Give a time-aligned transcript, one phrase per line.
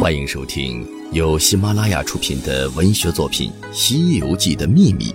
[0.00, 5.12] 欢迎收听由喜马拉雅出品的文学作品《西游记的秘密》，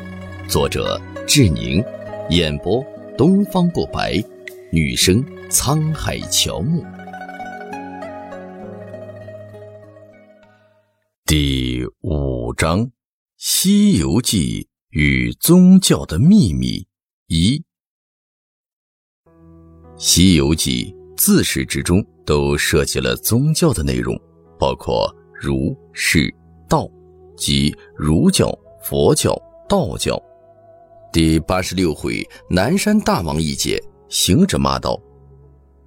[0.47, 1.83] 作者志宁，
[2.29, 2.85] 演播
[3.17, 4.23] 东方不白，
[4.71, 6.85] 女生沧海乔木。
[11.25, 12.81] 第五章
[13.37, 16.85] 《西游记与宗教的秘密
[17.25, 17.57] 一》。
[19.97, 24.15] 《西游记》自始至终都涉及了宗教的内容。
[24.57, 26.33] 包括儒、释、
[26.67, 26.89] 道，
[27.35, 30.21] 即儒教、佛教、道教。
[31.11, 34.99] 第八十六回南山大王一节，行者骂道：“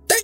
[0.09, 0.17] 呆，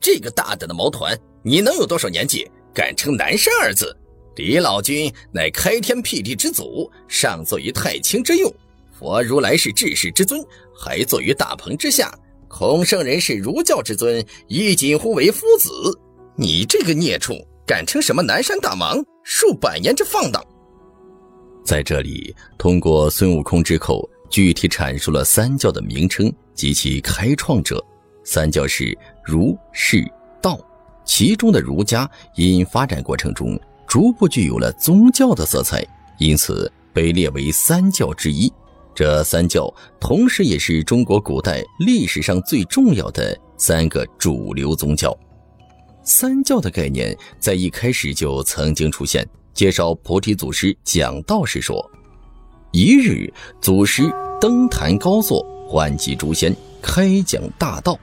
[0.00, 3.96] 这个大胆的毛团，你能有多少年纪，敢称南山二字？
[4.36, 8.50] 李老君乃开天辟地之祖，上座于太清之用；
[8.92, 10.42] 佛如来是治世之尊，
[10.74, 12.12] 还坐于大鹏之下。
[12.48, 15.70] 孔圣人是儒教之尊，亦近乎为夫子。
[16.36, 17.34] 你这个孽畜！”
[17.70, 19.00] 敢称什么南山大王？
[19.22, 20.44] 数百年之放荡！
[21.64, 27.80] 在这里，通过孙悟空之口，具体阐述了三教的名称及其开创者。
[28.24, 30.04] 三教是儒、释、
[30.42, 30.58] 道，
[31.04, 35.86] 其中的儒家因发展过程中逐步具有了宗教的色彩，
[36.18, 38.52] 因此被列为三教之一。
[38.96, 45.16] 这三教同时也是中国古代历史上最重要的三个主流宗教。
[46.02, 49.26] 三教的概念在一开始就曾经出现。
[49.52, 51.90] 介绍菩提祖师讲道时说
[52.72, 57.98] ：“一日，祖师登坛高坐，唤集诸仙，开讲大道。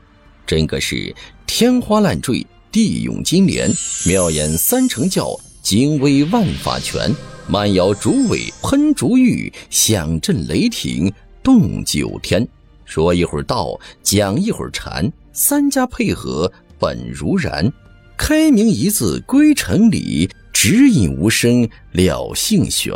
[0.45, 1.14] 真个是
[1.48, 3.72] 天花乱坠，地涌金莲，
[4.06, 7.14] 妙言三乘教，精微万法全。
[7.48, 12.45] 慢摇竹尾，喷竹玉，响震雷霆，动九天。
[12.86, 17.72] 说一会儿道，讲一会儿禅，三家配合，本如然。”
[18.18, 22.91] 开明一字归尘里，指引无声了性玄。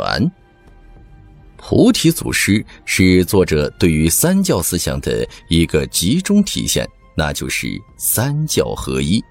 [1.56, 6.86] 菩提祖师是作者对于三教思想的一个集中体现，
[7.16, 9.22] 那就是三教合一。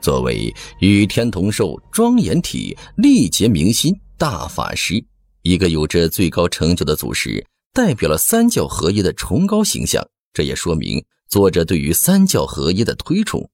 [0.00, 5.04] 作为与天同寿、庄严体、力竭明心大法师，
[5.42, 10.06] 一个有着最高成就的祖师，代表了三教合一的崇高形象。
[10.32, 13.46] 这也说明作者对于三教合一的推崇。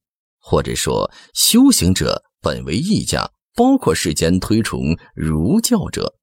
[0.50, 6.14] 或者说，修行者本为一家，包括世间推崇儒教者，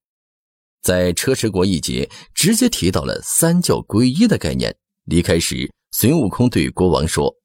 [0.81, 4.75] 在车迟国一节直接提到了三教归一的概念。
[5.03, 7.35] 离开时，孙悟空对国王说：“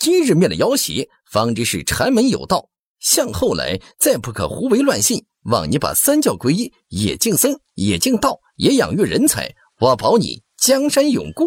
[0.00, 2.68] 今日灭了妖邪，方知是禅门有道。
[2.98, 9.48] 向后来再不可胡为乱信，望你把三教归一，也敬僧，也敬道，也养育人才。
[9.78, 11.44] 我保你江山永固。”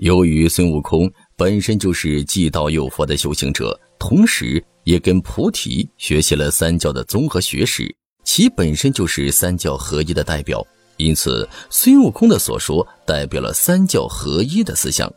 [0.00, 1.12] 由于孙悟空。
[1.36, 10.64] 本身就是既道又佛的修行者，同时也跟菩提学习了三教的综合学识，其本身就是三教合一的代表。
[10.96, 15.12] 因此，孙悟空的所说代表了三教合一的思想。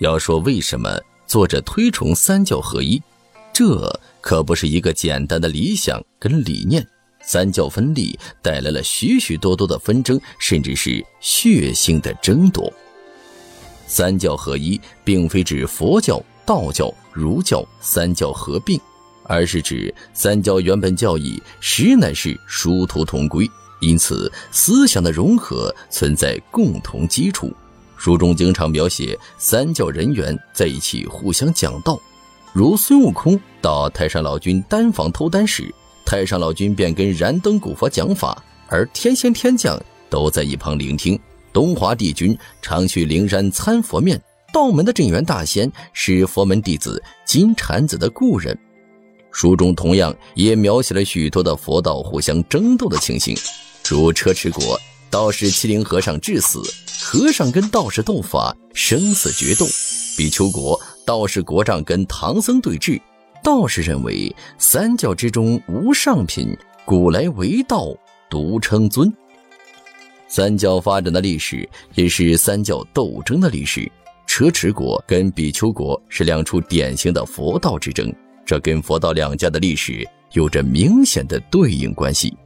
[0.00, 3.00] 要说为什么作者推崇三教合一，
[3.52, 3.88] 这
[4.20, 6.84] 可不是一个简单的理想跟理念。
[7.22, 12.70] 三教分立带来了许许多多的纷争，甚至是血腥的争夺。
[13.86, 18.80] 三教合一，并非指佛教、道教、儒教三教合并，
[19.24, 23.48] 而是指三教原本教义实乃是殊途同归，
[23.80, 27.52] 因此思想的融合存在共同基础。
[27.96, 31.98] 书中经常描写三教人员在一起互相讲道，
[32.52, 35.72] 如孙悟空到太上老君丹房偷丹时，
[36.04, 39.80] 太上老君便跟燃灯古佛讲法，而天仙天将
[40.10, 41.18] 都在一旁聆听。
[41.54, 44.20] 东华帝君常去灵山参佛面，
[44.52, 48.58] 道门的镇元大仙是佛门弟子金蝉子的故人。
[49.30, 53.36] 书中同样也描写了许多的佛道互相争斗的情形，
[53.88, 54.76] 如车迟国
[55.08, 56.60] 道士欺凌和尚致死，
[57.00, 59.64] 和尚跟道士斗法，生死决斗；
[60.16, 63.00] 比丘国道士国丈跟唐僧对峙，
[63.44, 67.94] 道士认为三教之中无上品，古来唯道
[68.28, 69.12] 独称尊。
[70.34, 73.88] 三教发展的历史也是三教斗争的历史。
[74.26, 78.12] 车迟国跟比丘国是两处典型的佛道之争，
[78.44, 82.36] 这跟佛道两家的历史有着明显的对应关系。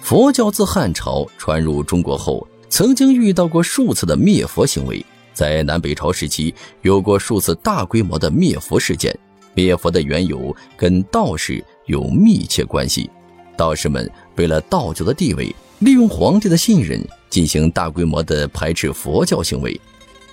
[0.00, 5.04] 佛教自汉朝传入中国后，曾经遇到过数次的灭佛行为，
[5.34, 9.12] 在南北朝时期有过数次大规模的灭佛事件。
[9.54, 13.10] 灭佛的缘由跟道士有密切关系，
[13.56, 15.52] 道士们为了道教的地位。
[15.80, 19.78] 利用皇帝的信任进行大规模的排斥佛教行为，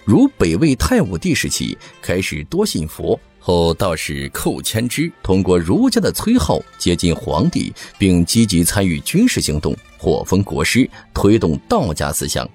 [0.06, 12.50] 如北魏太武帝时期开始多信佛，后道士寇谦之通过儒家的崔浩接近皇帝，并积极参与军事行动，获封国师，推动道家思想。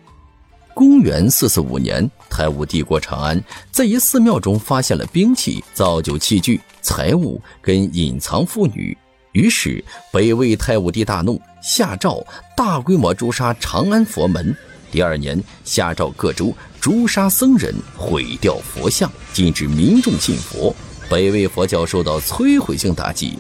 [0.73, 3.39] 公元四四五年，太武帝过长安，
[3.71, 8.97] 在一寺庙中发现了兵器、造酒器具、财物跟隐藏妇女，
[9.39, 12.27] 于是北魏太武帝大怒，下诏
[12.57, 14.53] 大规模诛杀长安佛门。
[14.91, 20.75] 第二年，下诏各州诛杀僧人，毁掉佛像，禁止民众信佛。
[21.09, 23.39] 北魏佛教受到摧毁性打击，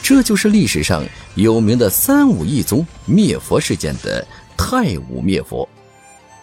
[0.00, 1.04] 这就是历史上
[1.34, 4.24] 有名的三武一宗灭佛事件的
[4.56, 5.68] 太武灭佛。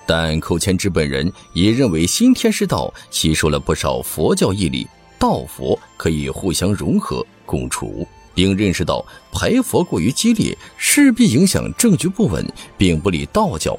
[0.05, 4.85] 但寇谦之本人也认为新天师道吸收了不少佛教义理，
[5.17, 8.05] 道佛可以互相融合共处，
[8.37, 12.45] 并认识到排佛过于激烈，势必影响政局不稳，
[12.77, 13.75] 并不利道教。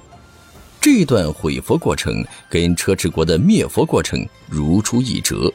[0.80, 4.18] 这段毁佛过程跟车迟国的灭佛过程
[4.48, 5.52] 如出一辙。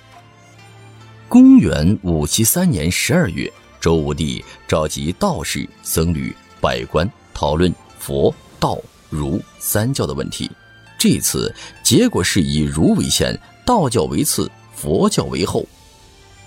[1.28, 3.52] 公元五七三年十二月，
[3.82, 8.80] 周武帝召集道士、僧侣、百官讨论佛道
[9.10, 10.50] 儒三教的问题。
[10.98, 11.54] 这次
[11.84, 15.68] 结果是以儒为先，道教为次，佛教为后。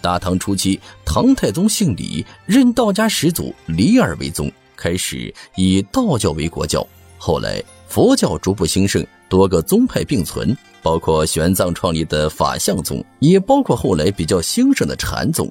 [0.06, 6.86] 大唐初期，唐太宗姓李，任道家始祖李耳为宗，开始以道教为国教。
[7.18, 7.60] 后来。
[7.88, 15.50] 佛教逐步兴盛，多个宗派并存，包括玄奘创立的法相宗，也包括后来比较兴盛的禅宗。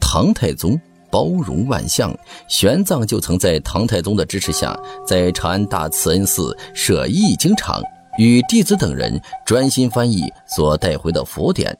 [0.00, 0.80] 唐太宗
[1.10, 2.16] 包容万象，
[2.48, 7.82] 玄奘就曾在唐太宗的支持下，在长安大慈恩寺设译经场，
[8.18, 11.76] 与弟子等人专心翻译所带回的佛典。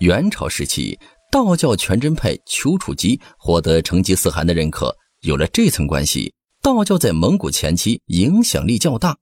[0.00, 0.96] 元朝时期，
[1.30, 6.32] 道教全真派丘处机获得成吉思汗的认可，有了这层关系。
[6.62, 9.16] 道教在蒙古前期影响力较大。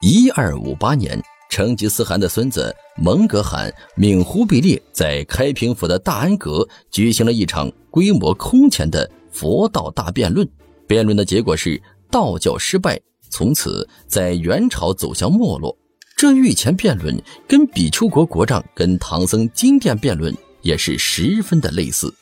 [0.00, 10.48] 一二五八年，成吉思汗的孙子蒙哥汗命忽必烈在开平府的大安阁举行了一场规模空前的佛道大辩论。
[10.88, 11.80] 辩论的结果是
[12.10, 15.76] 道教失败，从此在元朝走向没落。
[16.16, 17.16] 这御前辩论
[17.48, 22.12] 跟比丘国国丈跟唐僧金殿辩论也是十分的类似。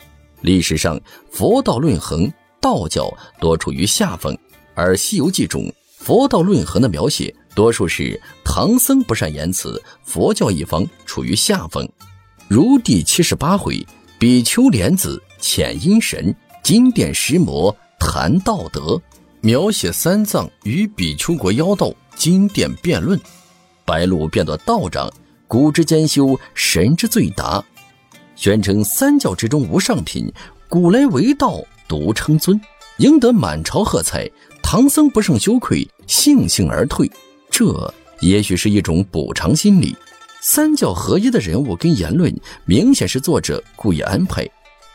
[0.41, 1.01] 历史上
[1.31, 2.31] 佛道论衡。
[2.63, 3.11] 道教
[3.41, 4.37] 多处于下风，
[4.75, 11.89] 而《西游记》中佛道论衡的描写多数是唐僧不善言辞，佛教一方处于下风。
[12.49, 13.83] 如第七十八回，
[14.19, 19.01] 比丘莲子遣阴神，金殿石魔谈道德，
[19.41, 23.19] 描写三藏与比丘国妖道金殿辩论，
[23.87, 25.11] 白鹿变作道长，
[25.49, 27.65] 古之兼修，神之最达，
[28.41, 30.33] 宣称三教之中无上品，
[30.67, 31.63] 古来为道。
[31.87, 32.59] 独称尊，
[32.97, 34.27] 赢得满朝喝彩。
[34.63, 37.11] 唐僧不胜羞愧，悻悻而退。
[37.51, 39.95] 这也许是一种补偿心理。
[40.41, 42.35] 三教合一的人物跟言论，
[42.65, 44.49] 明显是作者故意安排。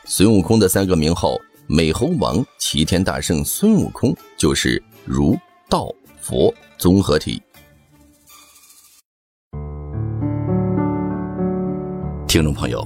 [0.05, 1.35] 孙悟空的三个名号：
[1.67, 5.37] 美猴王、齐天大圣孙悟空，就是儒、
[5.69, 7.39] 道、佛综合体。
[12.27, 12.85] 听众朋友，